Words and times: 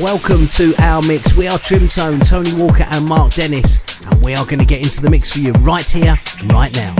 Welcome 0.00 0.46
to 0.48 0.74
our 0.78 1.00
mix. 1.08 1.34
We 1.34 1.46
are 1.46 1.56
Trimtone, 1.56 2.28
Tony 2.28 2.52
Walker, 2.62 2.86
and 2.90 3.08
Mark 3.08 3.32
Dennis, 3.32 3.78
and 4.04 4.22
we 4.22 4.34
are 4.34 4.44
going 4.44 4.58
to 4.58 4.66
get 4.66 4.84
into 4.84 5.00
the 5.00 5.08
mix 5.08 5.32
for 5.32 5.38
you 5.38 5.52
right 5.52 5.88
here, 5.88 6.18
right 6.50 6.74
now. 6.76 6.94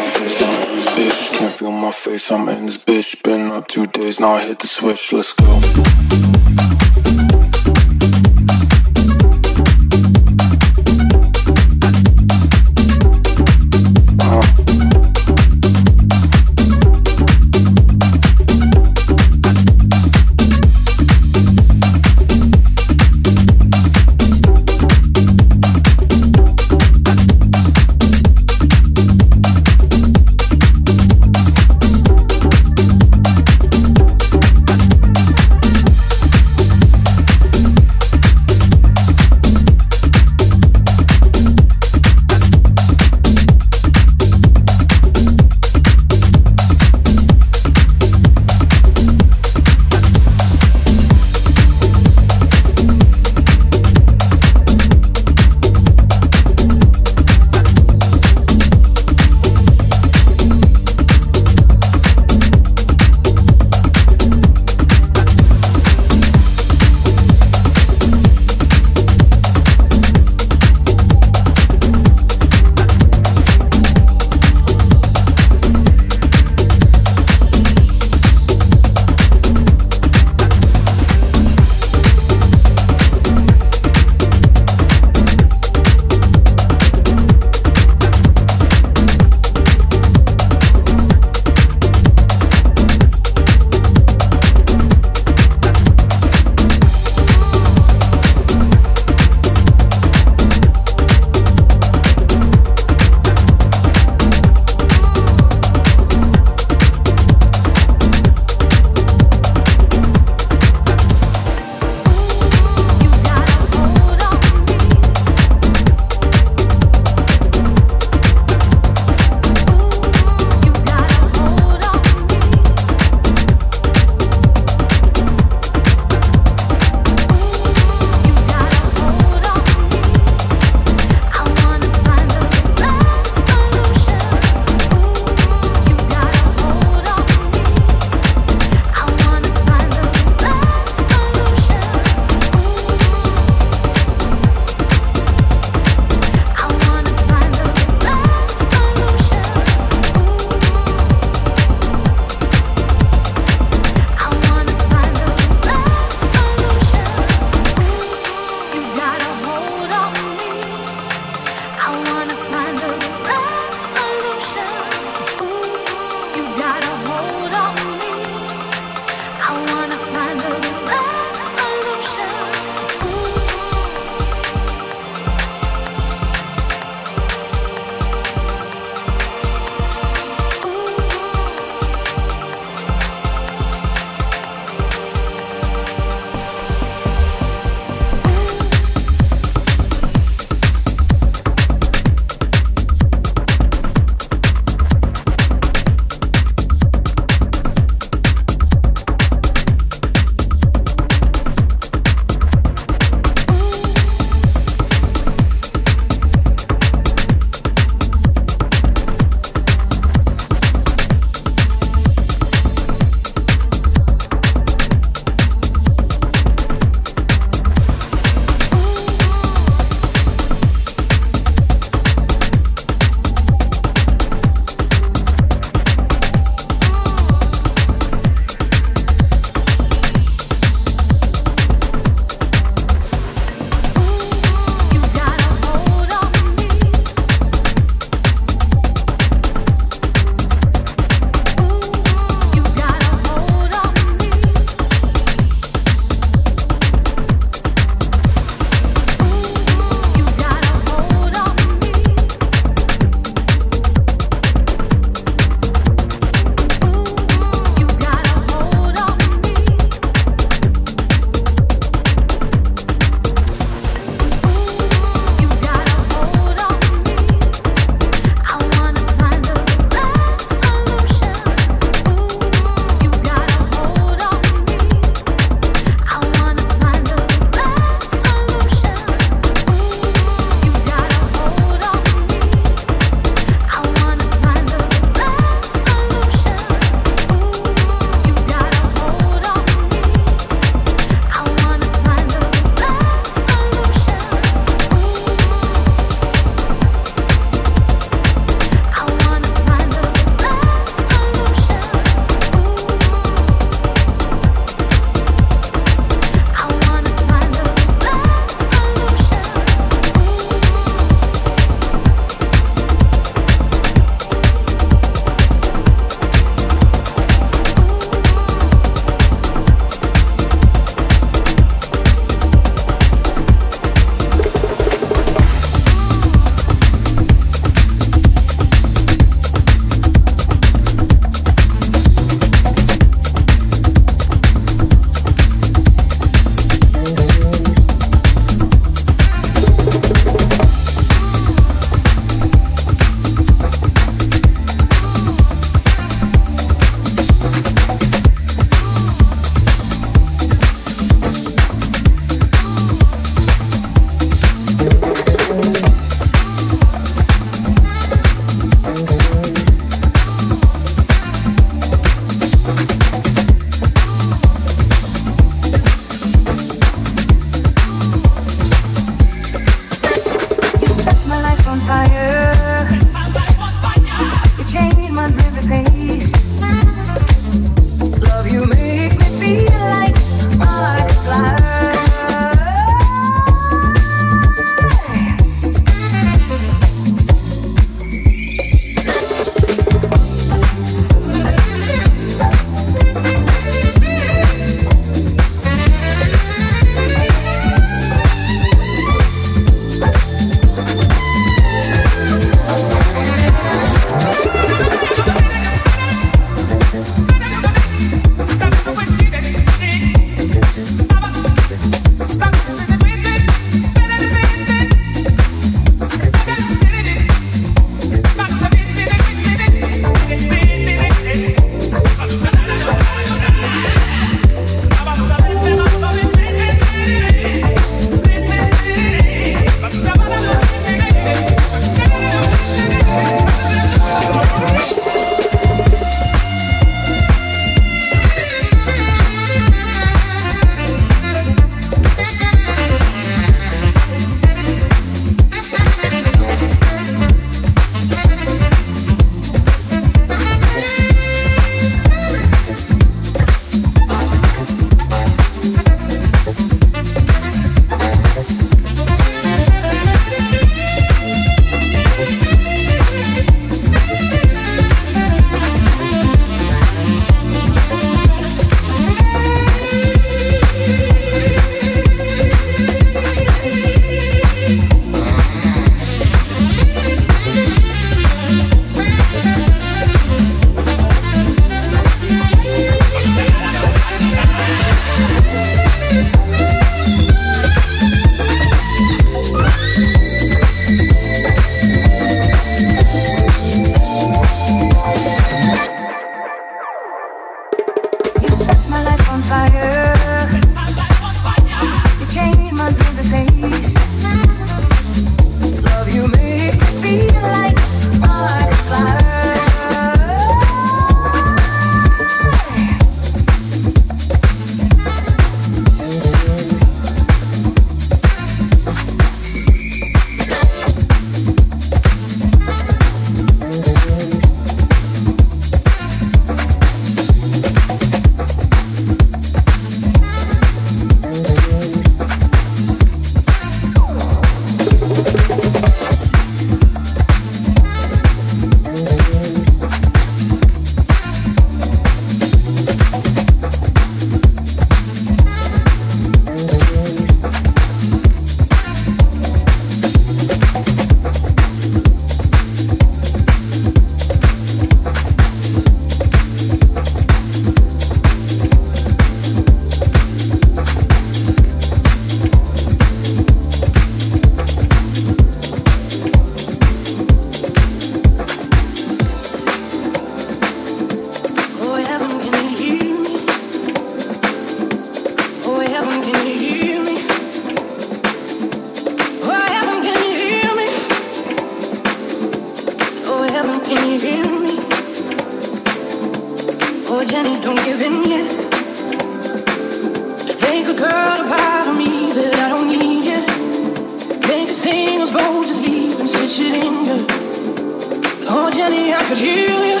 could 599.28 599.36
heal 599.36 599.84
you. 599.84 600.00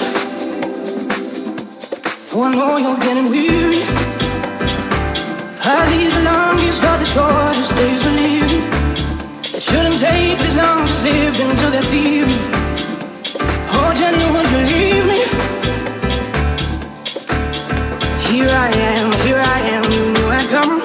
Oh, 2.32 2.44
I 2.44 2.54
know 2.56 2.78
you're 2.80 2.96
getting 2.96 3.28
weary. 3.28 3.84
How 5.60 5.84
these 5.92 6.16
longest 6.24 6.80
are 6.88 6.96
the 6.96 7.04
shortest 7.04 7.76
days 7.76 8.06
of 8.08 8.14
living. 8.16 8.64
It 9.52 9.62
shouldn't 9.68 10.00
take 10.00 10.38
this 10.40 10.56
long 10.56 10.80
to 10.80 10.92
slip 11.00 11.36
into 11.44 11.68
that 11.76 11.86
deep. 11.92 12.24
Oh, 13.76 13.92
Jenny, 13.98 14.24
would 14.32 14.48
you 14.48 14.62
leave 14.72 15.04
me? 15.12 15.20
Here 18.32 18.48
I 18.48 18.68
am, 18.88 19.06
here 19.28 19.42
I 19.44 19.58
am, 19.76 19.84
you 19.92 20.02
knew 20.16 20.28
I'd 20.32 20.48
come. 20.48 20.80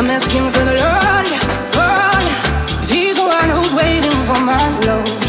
I'm 0.00 0.08
asking 0.08 0.48
for 0.48 0.64
the 0.64 0.80
Lord, 0.80 1.28
Lord. 1.76 2.24
Cause 2.72 2.88
he's 2.88 3.16
the 3.20 3.26
one 3.28 3.50
who's 3.52 3.74
waiting 3.76 4.16
for 4.24 4.40
my 4.40 4.64
love. 4.88 5.25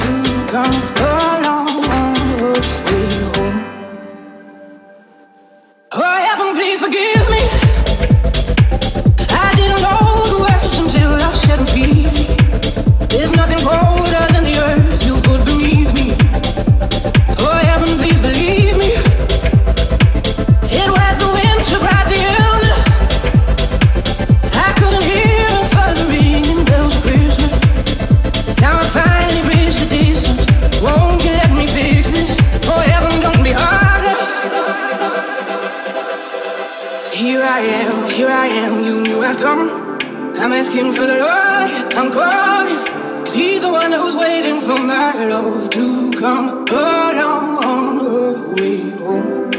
asking 40.57 40.91
for 40.91 41.05
the 41.05 41.19
Lord, 41.21 41.69
I'm 41.99 42.09
calling. 42.11 42.81
Cause 43.23 43.35
he's 43.35 43.61
the 43.61 43.69
one 43.69 43.91
who's 43.91 44.15
waiting 44.15 44.59
for 44.59 44.79
my 44.79 45.13
love 45.29 45.69
to 45.69 46.11
come 46.17 46.65
along 46.65 47.47
on 47.73 47.97
the 48.01 48.17
way 48.55 48.89
home. 48.97 49.53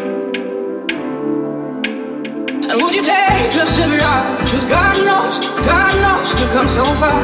And 2.71 2.77
would 2.83 2.95
you 2.99 3.05
take 3.05 3.51
just 3.59 3.79
every 3.79 4.01
hour? 4.11 4.39
Cause 4.51 4.67
God 4.77 4.97
knows, 5.07 5.35
God 5.71 5.93
knows 6.03 6.29
we've 6.39 6.53
come 6.57 6.69
so 6.79 6.85
far. 7.03 7.21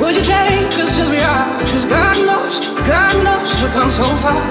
Would 0.00 0.16
you 0.16 0.24
take 0.24 0.72
us 0.84 0.98
as 1.02 1.10
we 1.10 1.20
are? 1.20 1.48
Cause 1.72 1.84
God 1.84 2.16
knows, 2.28 2.54
God 2.92 3.14
knows 3.26 3.48
we've 3.60 3.74
come 3.76 3.90
so 3.90 4.08
far. 4.24 4.42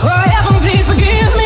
Oh, 0.00 0.24
heaven, 0.32 0.56
please 0.64 0.86
forgive 0.88 1.37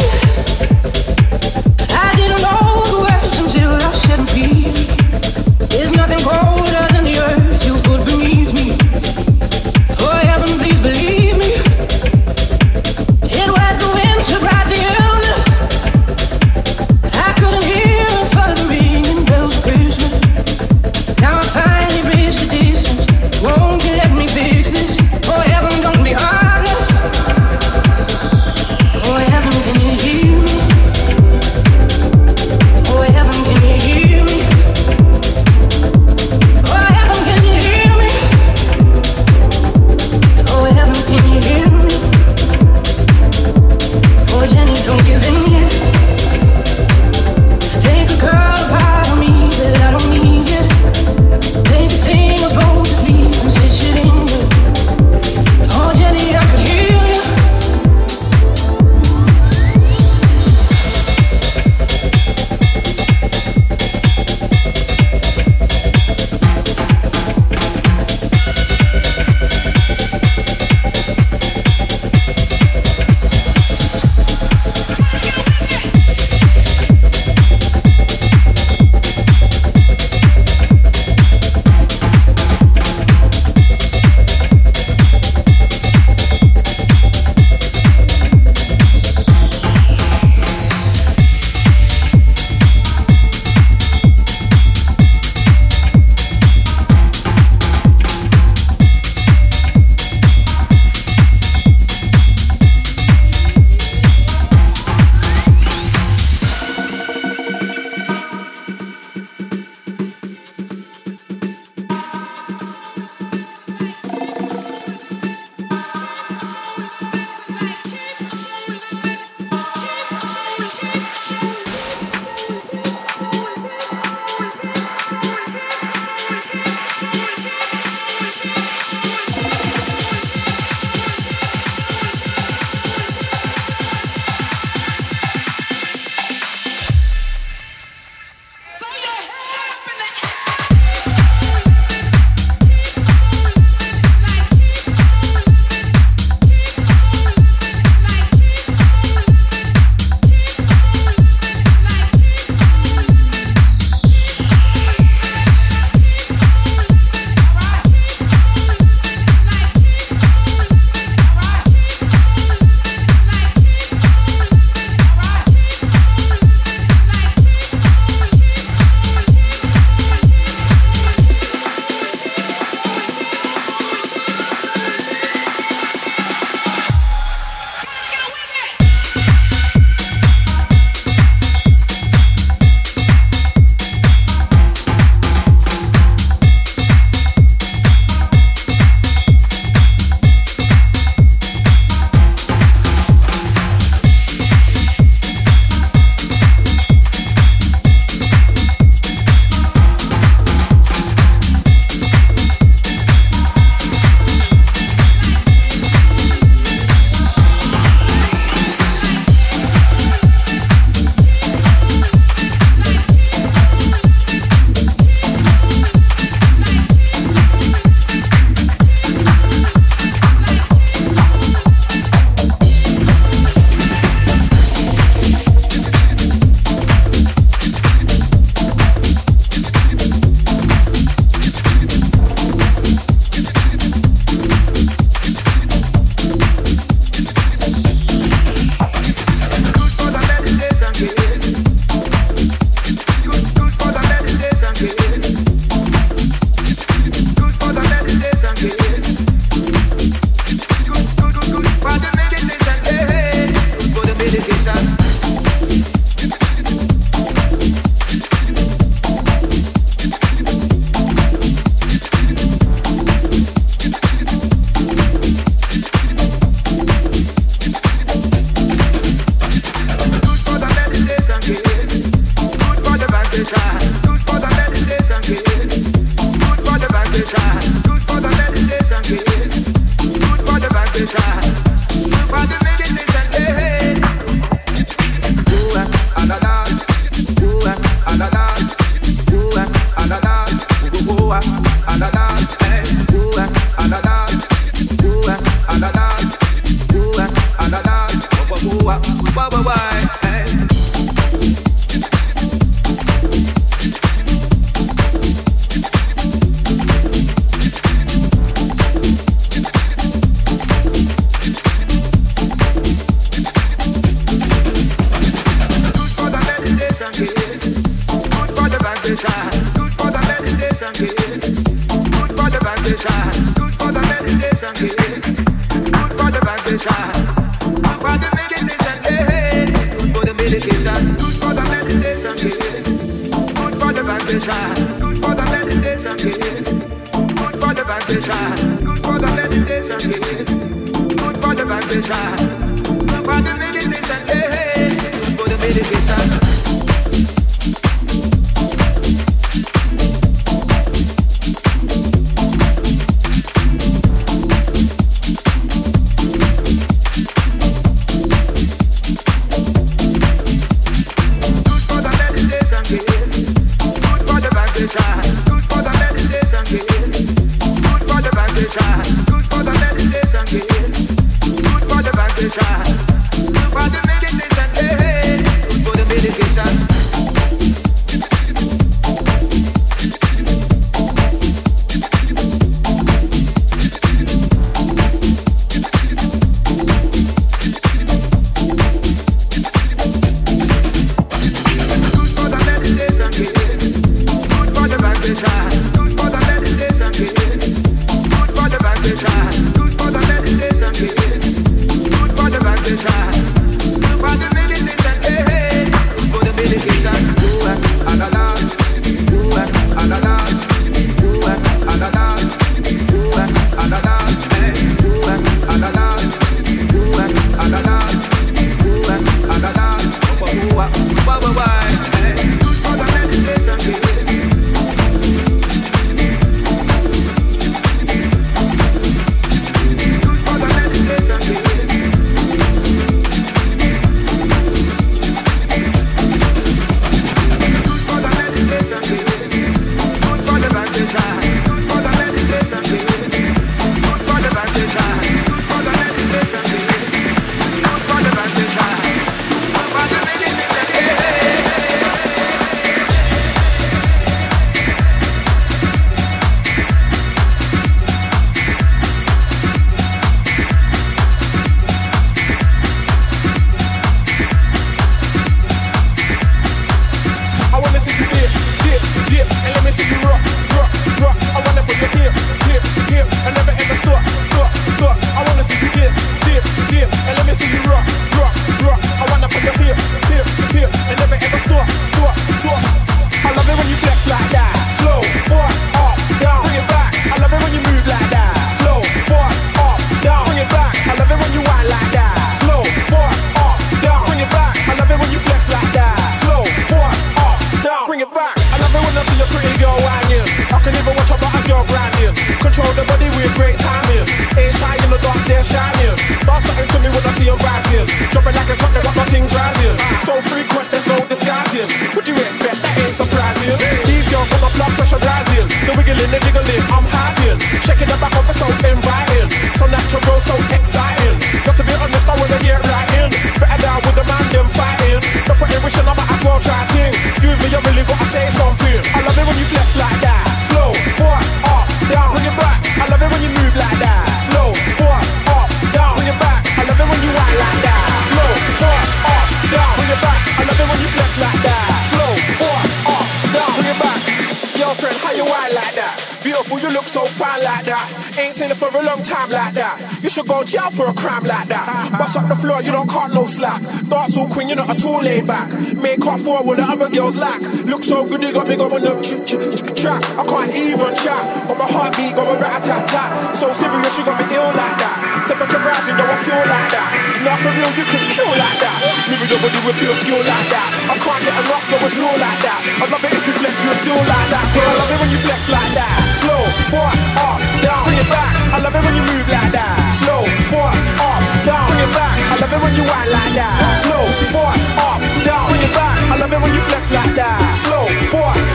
was 572.03 572.19
raw 572.19 572.35
like 572.35 572.61
that. 572.67 572.83
I 572.99 573.07
love 573.07 573.23
it 573.23 573.31
if 573.31 573.47
you 573.47 573.55
flex 573.55 573.75
with 573.79 574.01
feel 574.03 574.19
like 574.19 574.49
that. 574.51 574.67
Girl, 574.75 574.91
I 574.91 574.95
love 574.99 575.12
it 575.15 575.19
when 575.23 575.31
you 575.31 575.38
flex 575.38 575.71
like 575.71 575.93
that. 575.95 576.19
Slow, 576.43 576.62
fast, 576.91 577.25
up, 577.38 577.59
down, 577.79 578.03
bring 578.11 578.19
it 578.19 578.27
back. 578.27 578.53
I 578.75 578.79
love 578.83 578.95
it 578.99 579.03
when 579.07 579.15
you 579.15 579.23
move 579.23 579.47
like 579.47 579.71
that. 579.71 579.95
Slow, 580.19 580.43
fast, 580.67 581.07
up, 581.23 581.43
down, 581.62 581.87
bring 581.87 582.03
it 582.03 582.12
back. 582.12 582.35
I 582.51 582.55
love 582.59 582.75
it 582.75 582.81
when 582.83 582.93
you 582.99 583.05
whine 583.07 583.31
like 583.31 583.55
that. 583.55 583.79
Slow, 584.03 584.25
fast, 584.51 584.87
up, 584.99 585.21
down, 585.47 585.62
bring 585.71 585.83
it 585.87 585.95
back. 585.95 586.19
I 586.27 586.35
love 586.43 586.51
it 586.51 586.61
when 586.61 586.75
you 586.75 586.83
flex 586.91 587.07
like 587.15 587.35
that. 587.38 587.59
Slow, 587.87 588.05
fast. 588.35 588.72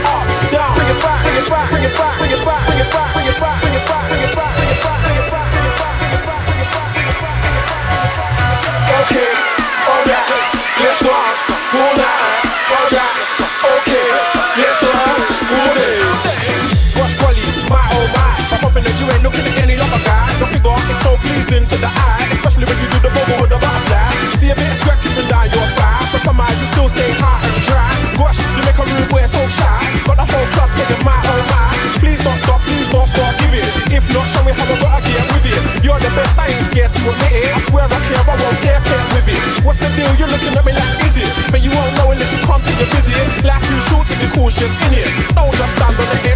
Not 34.14 34.26
showing 34.32 34.56
how 34.56 34.68
I 34.68 34.76
gotta 34.80 35.00
get 35.04 35.24
with 35.32 35.46
it. 35.48 35.60
You're 35.84 36.00
the 36.00 36.10
best, 36.16 36.38
I 36.38 36.48
ain't 36.48 36.66
scared 36.66 36.92
to 36.92 37.00
admit 37.12 37.32
it. 37.44 37.52
I 37.52 37.60
swear 37.68 37.84
I 37.84 37.98
care, 38.08 38.24
I 38.24 38.34
won't 38.36 38.58
dare 38.64 38.80
care 38.80 39.04
with 39.12 39.28
it. 39.28 39.40
What's 39.64 39.78
the 39.78 39.88
deal? 39.96 40.12
You're 40.16 40.32
looking 40.32 40.54
at 40.56 40.64
me 40.64 40.72
like, 40.72 41.04
is 41.04 41.16
it? 41.20 41.30
But 41.52 41.60
you 41.60 41.70
won't 41.72 41.92
know 41.96 42.10
unless 42.12 42.32
you 42.32 42.40
come 42.44 42.62
to 42.62 42.72
your 42.80 42.88
busy. 42.92 43.14
Life's 43.44 43.68
too 43.68 43.80
short 43.92 44.06
to 44.08 44.14
be 44.16 44.28
cautious, 44.32 44.72
in 44.88 45.04
it. 45.04 45.10
Don't 45.36 45.52
just 45.52 45.72
stand 45.76 45.96
on 45.96 46.06
the 46.08 46.27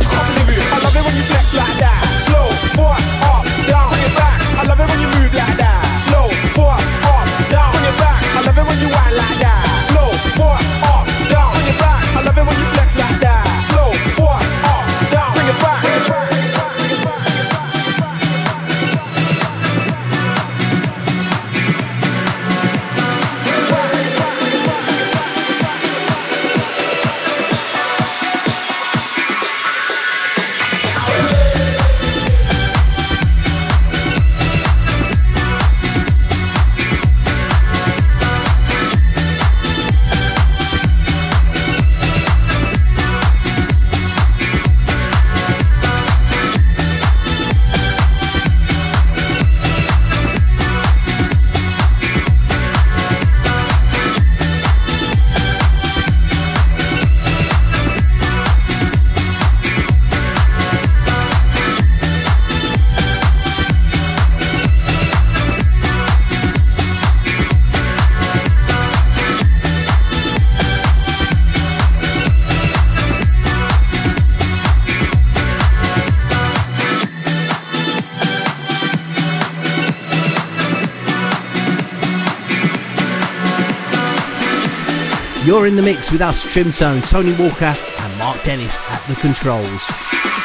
You're 85.63 85.69
in 85.69 85.77
the 85.77 85.83
mix 85.83 86.11
with 86.11 86.21
us, 86.21 86.43
Trimtone, 86.45 87.09
Tony 87.09 87.31
Walker, 87.35 87.73
and 88.01 88.19
Mark 88.19 88.43
Dennis 88.43 88.77
at 88.91 89.07
the 89.07 89.15
controls. 89.15 90.42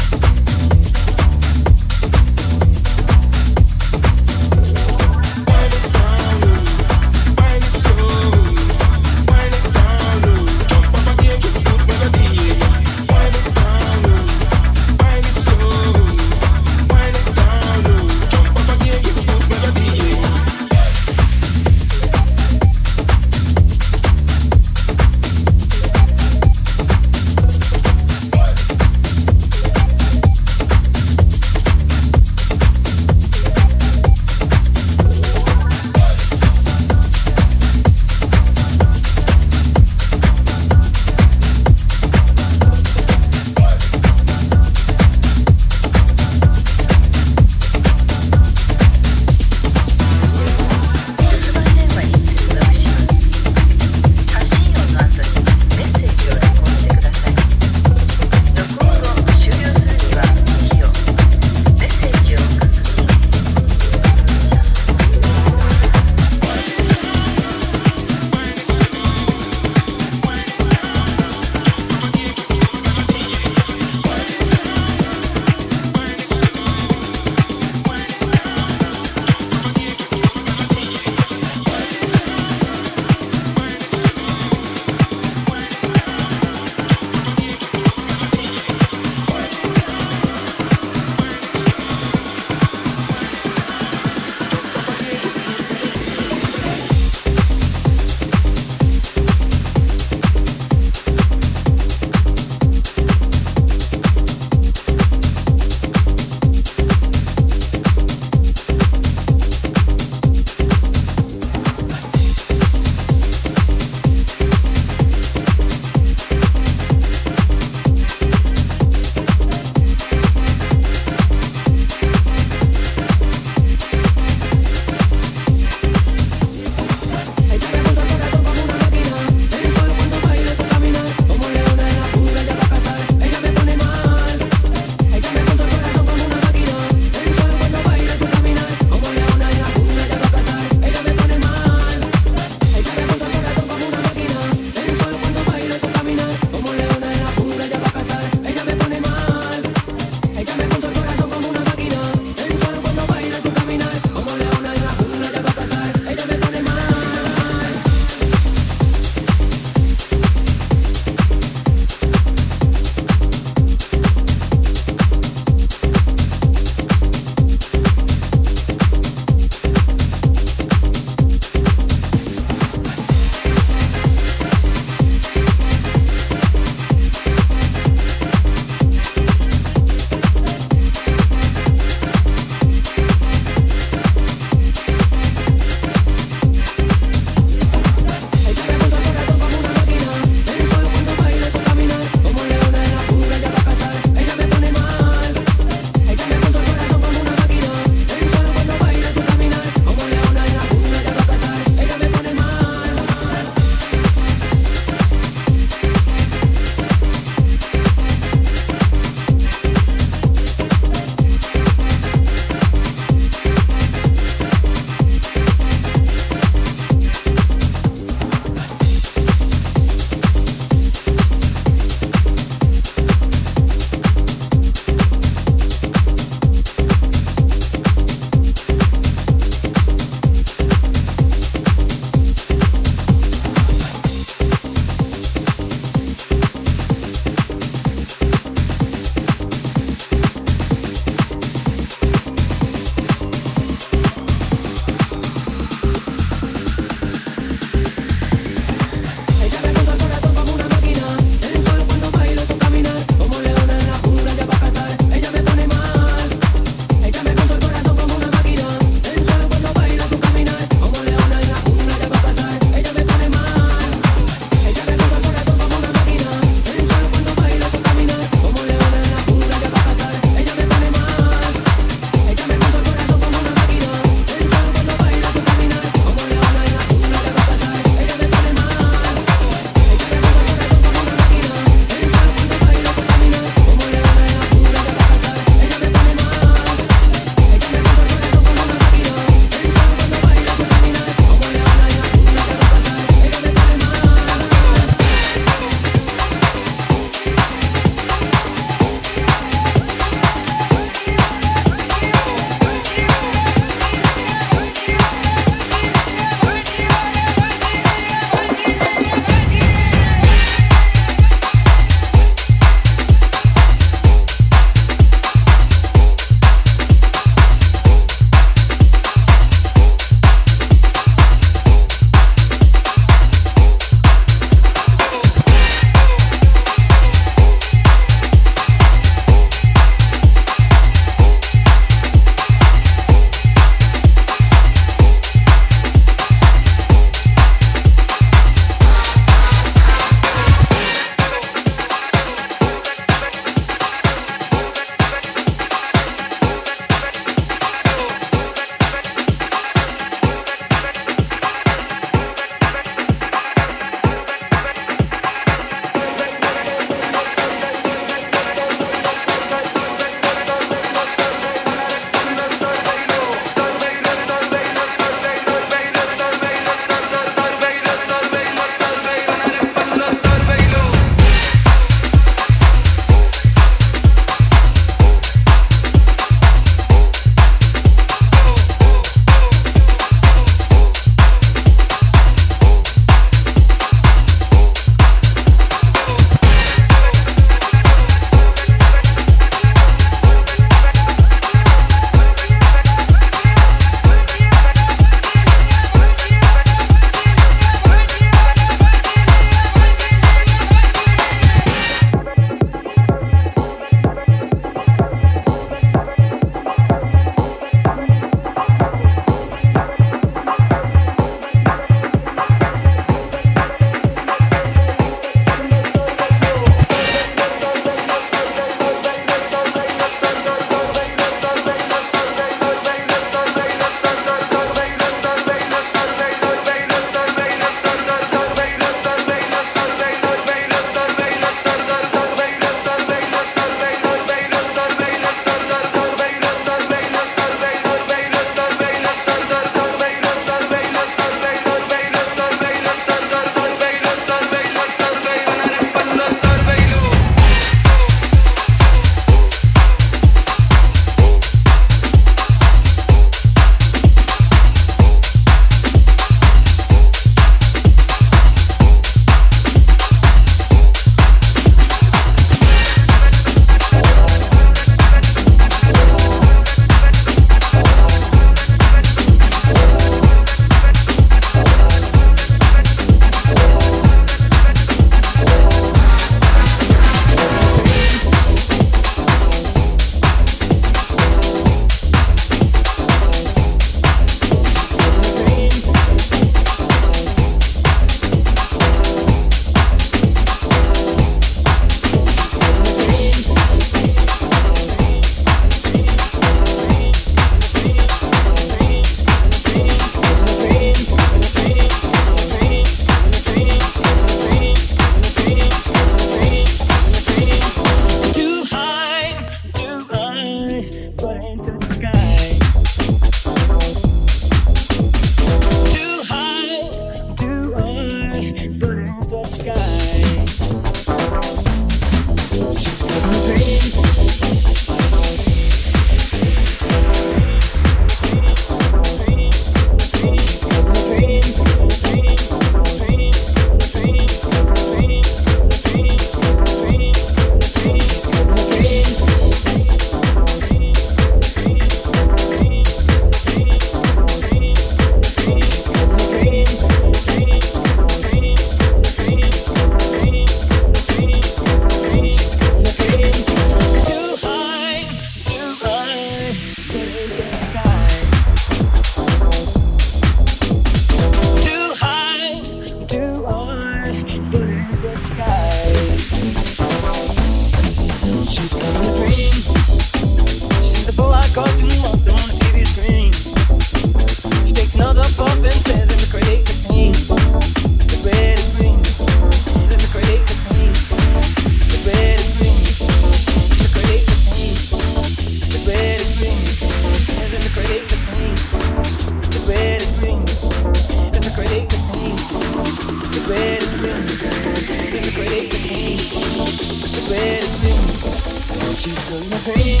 She's 599.04 599.20
full 599.28 599.36
of 599.36 599.64
pain. 599.68 600.00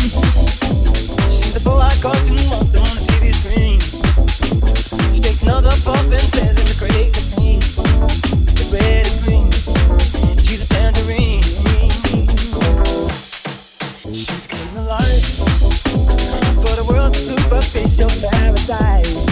She's 1.28 1.52
the 1.52 1.60
I 1.76 1.92
cartoon 2.00 2.40
on 2.56 2.64
the 2.72 2.80
TV 3.04 3.36
screen. 3.36 3.76
She 5.12 5.20
takes 5.20 5.42
another 5.42 5.68
puff 5.84 6.08
and 6.08 6.24
says 6.32 6.56
it's 6.56 6.72
a 6.72 7.20
scene. 7.20 7.60
The 7.60 8.64
red 8.72 9.04
green. 9.28 9.52
She's 10.40 10.64
a 10.64 10.68
tangerine. 10.72 11.44
She's 14.08 14.48
the 16.80 16.86
world's 16.88 17.20
superficial 17.20 18.08
paradise. 18.24 19.28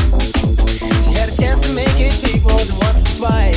She 1.00 1.16
had 1.16 1.32
a 1.32 1.36
chance 1.40 1.60
to 1.60 1.72
make 1.72 1.96
it 1.96 2.12
big 2.20 2.42
more 2.44 2.60
than 2.60 2.76
once 2.84 3.00
or 3.08 3.24
twice. 3.24 3.51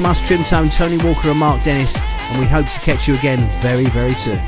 From 0.00 0.08
us, 0.08 0.22
Trimtone, 0.22 0.74
Tony 0.74 0.96
Walker, 0.96 1.28
and 1.28 1.38
Mark 1.38 1.62
Dennis, 1.62 2.00
and 2.00 2.40
we 2.40 2.46
hope 2.46 2.64
to 2.64 2.80
catch 2.80 3.06
you 3.06 3.12
again 3.16 3.46
very, 3.60 3.84
very 3.84 4.14
soon. 4.14 4.40